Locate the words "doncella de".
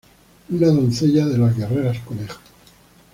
0.71-1.37